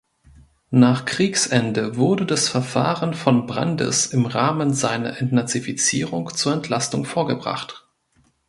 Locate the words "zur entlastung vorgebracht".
6.35-7.87